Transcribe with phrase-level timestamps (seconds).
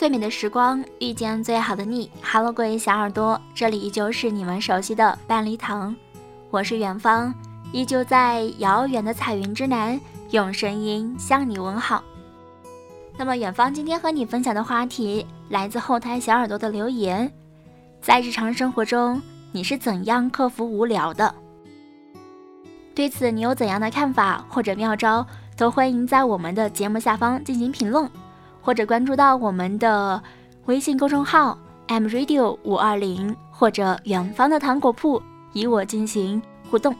[0.00, 5.94] 最美的时光遇见最好的你，Hello，各位小耳朵，这里依旧是你们熟悉的半梨堂，
[6.48, 7.34] 我是远方，
[7.70, 10.00] 依旧在遥远的彩云之南，
[10.30, 12.02] 用声音向你问好。
[13.18, 17.30] 那么，远方今天和你分享的话题来自后台小耳朵的留言，
[18.00, 19.20] 在日常生活中，
[19.52, 21.34] 你是怎样克服无聊的？
[22.94, 25.26] 对此，你有怎样的看法或者妙招，
[25.58, 28.10] 都欢迎在我们的节目下方进行评论。
[28.62, 30.22] 或者关注到我们的
[30.66, 35.20] 微信公众号 m radio 五二零，或者远方的糖果铺，
[35.54, 36.94] 与我进行互动。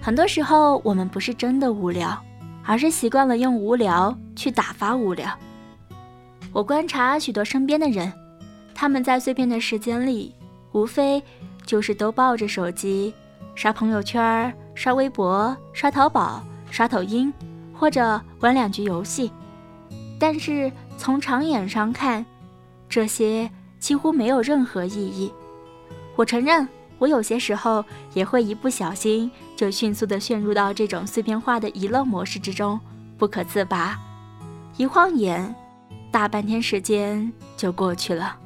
[0.00, 2.16] 很多时候，我们不是真的无聊，
[2.64, 5.28] 而是习惯了用无聊去打发无聊。
[6.52, 8.12] 我观察许多身边的人，
[8.74, 10.34] 他们在碎片的时间里，
[10.72, 11.22] 无非
[11.64, 13.12] 就是都抱着手机，
[13.54, 17.32] 刷朋友圈、刷微博、刷淘宝、刷抖音。
[17.78, 19.30] 或者玩两局游戏，
[20.18, 22.24] 但是从长远上看，
[22.88, 25.32] 这些几乎没有任何意义。
[26.16, 26.66] 我承认，
[26.98, 32.80] 我有些时候也会一不小心就迅速地陷入到这种碎片化的娱乐模式之中，
[33.18, 33.98] 不可自拔。
[34.78, 35.54] 一晃眼，
[36.10, 38.38] 大半天时间就过去了。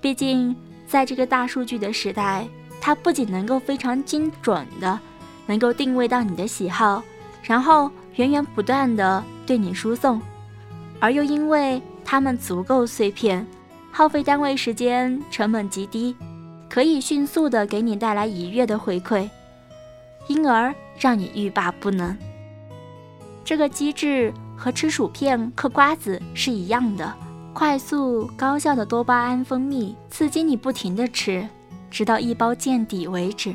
[0.00, 0.54] 毕竟，
[0.86, 2.46] 在这个大数据的时代，
[2.80, 4.98] 它不仅能够非常精准的
[5.46, 7.02] 能够定位到你的喜好。
[7.42, 10.20] 然后源源不断的对你输送，
[11.00, 13.46] 而又因为它们足够碎片，
[13.92, 16.16] 耗费单位时间成本极低，
[16.68, 19.28] 可以迅速的给你带来愉悦的回馈，
[20.28, 22.16] 因而让你欲罢不能。
[23.44, 27.14] 这个机制和吃薯片、嗑瓜子是一样的，
[27.52, 31.46] 快速高效的多巴胺分泌刺激你不停的吃，
[31.90, 33.54] 直到一包见底为止。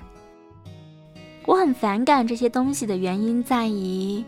[1.45, 4.23] 我很反感这些东西的原因在于，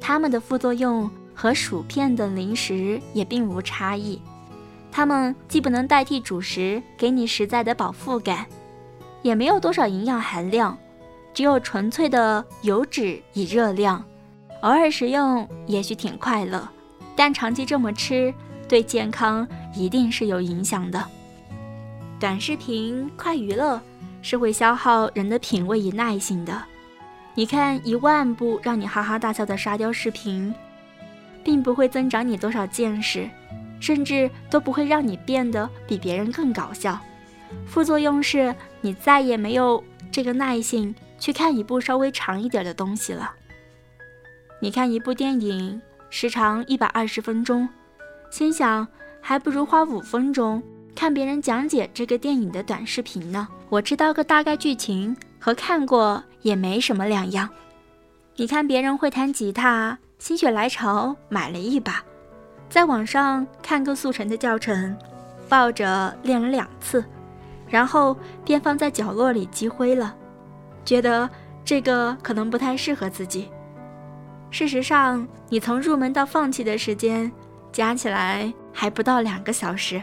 [0.00, 4.20] 它们的副作用和薯片等零食也并无差异。
[4.90, 8.46] 它们既不能代替主食给你实在的饱腹感，
[9.22, 10.76] 也没有多少营养含量，
[11.34, 14.04] 只有纯粹的油脂与热量。
[14.62, 16.68] 偶尔食用也许挺快乐，
[17.14, 18.32] 但长期这么吃
[18.68, 21.04] 对健康一定是有影响的。
[22.18, 23.80] 短视频快娱乐。
[24.22, 26.60] 是会消耗人的品味与耐性的。
[27.38, 30.54] 你看一万部让你哈哈大笑的沙雕视频，
[31.44, 33.28] 并不会增长你多少见识，
[33.78, 36.98] 甚至都不会让你变得比别人更搞笑。
[37.66, 43.30] 副作用是你再也没有这个耐性去看一部稍微长一点的东西了。
[44.58, 47.68] 你看一部电影时长一百二十分钟，
[48.30, 48.88] 心想
[49.20, 50.62] 还不如花五分钟。
[50.94, 57.48] 看别人讲解这个电影的短视频呢，我知道个大概剧情，和看过也没什么两样。
[58.36, 62.04] 你看别人会弹吉他，心血来潮买了一把，
[62.68, 64.96] 在网上看个速成的教程，
[65.48, 67.04] 抱着练了两次，
[67.68, 70.14] 然后便放在角落里积灰了，
[70.84, 71.28] 觉得
[71.64, 73.48] 这个可能不太适合自己。
[74.52, 77.30] 事实上，你从入门到放弃的时间
[77.72, 80.00] 加起来还不到两个小时。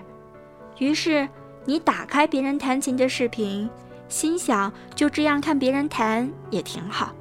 [0.77, 1.25] 于是，
[1.63, 3.69] 你打开别人弹琴的视频，
[4.13, 7.12] 心想就这样看别人弹也挺好。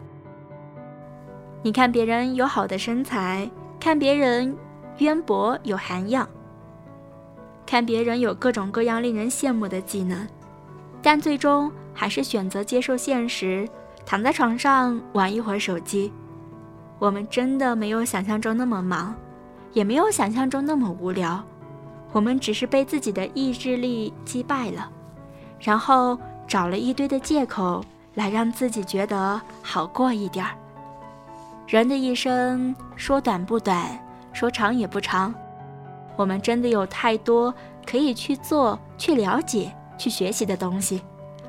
[1.62, 4.54] 你看别人有好的身材，看别人
[4.98, 6.28] 渊博有涵养，
[7.64, 10.28] 看别人有各种各样令人羡慕的技能，
[11.00, 13.66] 但最终还是选择接受现实，
[14.04, 16.12] 躺在床上玩一会儿手机。
[16.98, 19.14] 我们真的没有想象中那么忙，
[19.72, 21.42] 也没有想象中那么无聊。
[22.12, 24.90] 我们只是被自己的意志力击败了，
[25.58, 26.18] 然后
[26.52, 27.82] 找了一堆的借口
[28.12, 30.52] 来让自己觉得好过一点儿。
[31.66, 33.98] 人的一生说短不短，
[34.34, 35.34] 说长也不长。
[36.14, 37.54] 我们真的有太多
[37.86, 41.02] 可以去做、去了解、去学习的东西。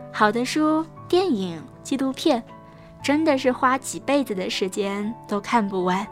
[0.10, 2.42] 好的书、电影、纪录片，
[3.02, 6.08] 真的是花几辈子的时间都看不完。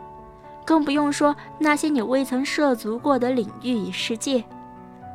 [0.65, 4.43] 更不用说那些你未曾涉足过的领域与世界。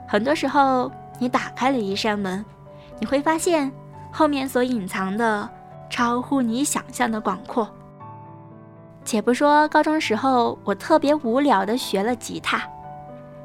[0.08, 2.42] 很多时候，你打开了一扇门，
[2.98, 3.70] 你会发现
[4.10, 5.48] 后面所隐藏的
[5.90, 7.68] 超乎你想象的广阔。
[9.04, 12.60] 且不说高中时候我特别无聊的学了吉他，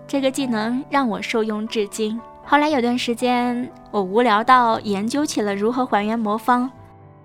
[0.08, 2.20] 这个技能让我受用至今。
[2.44, 6.70] 后来有段时间，我无聊到研究起了如何还原魔方，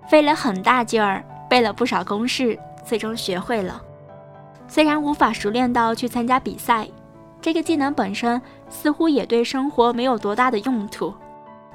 [0.07, 3.81] 费了很大劲儿背了不少公式，最终学会了。
[4.67, 6.87] 虽然无法熟练到去参加比赛，
[7.41, 8.39] 这个技能本身
[8.69, 11.11] 似乎也对生活没有多大的用途，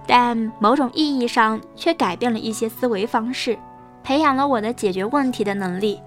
[0.07, 3.59] 但某种意义上却改变了一些思维方式，
[4.03, 6.01] 培养了我的解决问题的能力，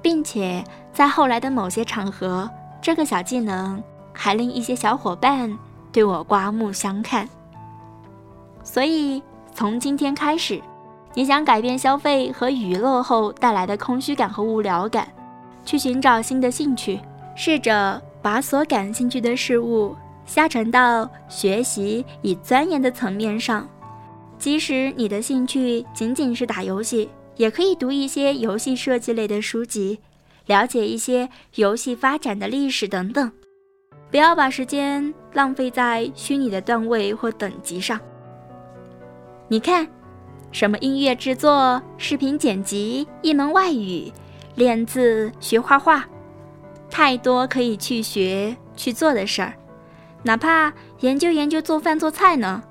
[0.00, 2.48] 并且在后来的某些场合
[2.80, 5.56] 这个小技能还令一些小伙伴
[5.92, 7.28] 对我刮目相看。
[8.62, 9.22] 所以
[9.54, 10.60] 从今天开始，
[11.14, 15.06] 你想改变消费和娱乐后带来的空虚感和无聊感，
[15.64, 17.00] 去寻找新的兴趣，
[17.34, 19.94] 试着把所感兴趣的事物
[20.26, 23.66] 下沉到学习与钻研的层面上。
[24.38, 29.98] 即使你的兴趣仅仅是打游戏，也可以读一些游戏设计类的书籍，
[30.44, 33.32] 了解一些游戏发展的历史等等。
[34.10, 37.98] 不要把时间浪费在虚拟的段位或等级上。
[39.48, 39.86] 你看，
[40.52, 44.12] 什么音乐制作、视频剪辑、一门外语、
[44.54, 46.06] 练字、学画画，
[46.90, 49.54] 太多可以去学去做的事儿。
[50.22, 52.62] 哪怕研究研究做饭做菜呢，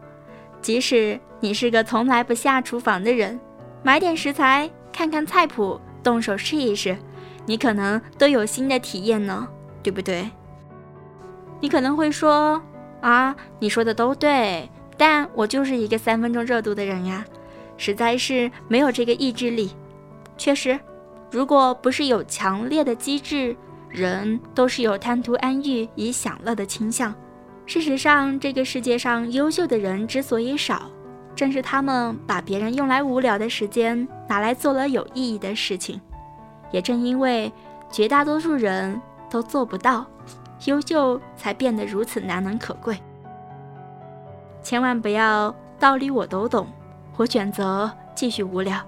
[0.61, 1.19] 即使。
[1.41, 3.39] 你是个从来不下厨房的人，
[3.83, 6.97] 买点食材，看看菜谱，动手试一试，
[7.45, 9.47] 你可能都有新的体验呢，
[9.83, 10.27] 对不对？
[11.59, 12.59] 你可能会说
[13.01, 17.23] 啊，你说的都对，但我就是一个三分钟热度的人呀，
[17.77, 19.71] 实在是没有这个意志力。
[20.37, 20.79] 确实，
[21.29, 23.55] 如果不是有强烈的机制，
[23.89, 27.13] 人都是有贪图安逸与享乐的倾向。
[27.65, 30.83] 事实上，这个世界上优秀的人之所以少。
[31.35, 35.99] 正是他们把别人用来无聊的时间拿来做了有意义的事情，
[36.71, 37.51] 也正因为
[37.91, 40.05] 绝大多数人都做不到，
[40.63, 42.97] 优秀才变得如此难能可贵。
[44.63, 46.67] 千万不要道理我都懂，
[47.17, 48.79] 我选择继续无聊。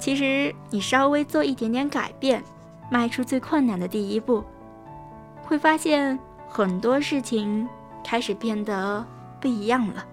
[0.00, 2.42] 其实你稍微做一点点改变，
[2.90, 4.42] 迈出最困难的第一步，
[5.44, 6.18] 会发现
[6.48, 7.68] 很多事情
[8.02, 9.04] 开始变得
[9.40, 10.04] 不一样了。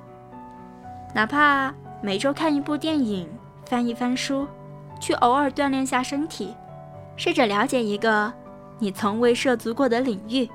[1.13, 3.29] 哪怕每周看一部电影，
[3.65, 4.47] 翻一翻书，
[4.99, 6.55] 去偶尔锻炼下身体，
[7.15, 8.31] 试着了解一个
[8.79, 10.49] 你从未涉足过的领域，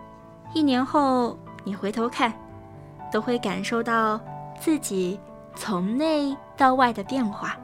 [0.52, 2.32] 一年后你回头看，
[3.10, 4.20] 都会感受到
[4.58, 5.18] 自己
[5.54, 7.56] 从内到外的变化。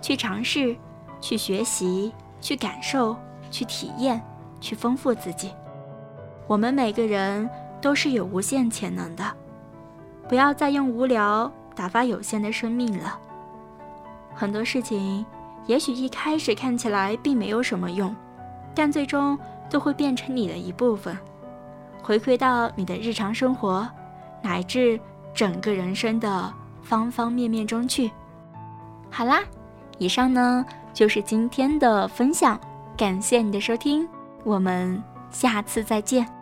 [0.00, 0.76] 去尝试，
[1.20, 3.16] 去学习，去感受，
[3.50, 4.22] 去体验，
[4.60, 5.52] 去丰富自己。
[6.46, 7.48] 我们每个人
[7.80, 9.24] 都是有无限潜能的，
[10.28, 11.50] 不要再用无聊。
[11.74, 13.16] 打发有限的生命了。
[14.34, 15.24] 很多事情，
[15.68, 18.12] 也许一开始看起来并没有什么用，
[18.74, 19.38] 但最终
[19.70, 21.16] 都会变成你的一部分，
[22.02, 23.88] 回馈到你的日常生活，
[24.42, 24.98] 乃至
[25.32, 26.52] 整个人生的
[26.82, 28.10] 方方面面中去。
[29.08, 29.38] 好啦，
[29.98, 32.58] 以上呢就是今天的分享，
[32.96, 34.08] 感谢你的收听，
[34.42, 36.37] 我们下次再见。